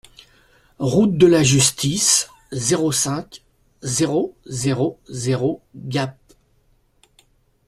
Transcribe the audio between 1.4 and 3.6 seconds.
Justice, zéro cinq,